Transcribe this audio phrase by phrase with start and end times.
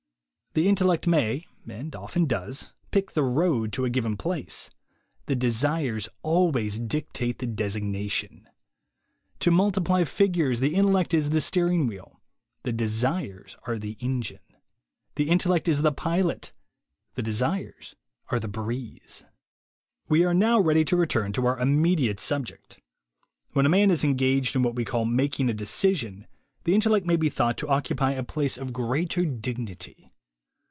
[0.53, 4.69] The intellect may, and often docs, pick the road to a given place;
[5.27, 8.49] the desires always dictate the designation.
[9.39, 12.01] To multiply figures, the intellect is the steering gear,
[12.63, 14.41] the desires are the engine;
[15.15, 16.51] the intellect is the pilot,
[17.15, 17.95] the desires
[18.27, 19.23] are the breeze.
[20.09, 22.77] We are now ready to return to our immediate subject.
[23.53, 26.27] When a man is engaged in what we call making a decision,
[26.65, 30.09] the intellect may be thought to occupy a place of greater dignity.